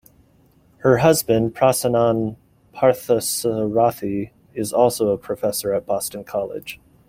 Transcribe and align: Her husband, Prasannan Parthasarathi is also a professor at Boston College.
Her 0.77 0.97
husband, 0.97 1.53
Prasannan 1.53 2.35
Parthasarathi 2.73 4.31
is 4.55 4.73
also 4.73 5.09
a 5.09 5.17
professor 5.19 5.75
at 5.75 5.85
Boston 5.85 6.23
College. 6.23 6.79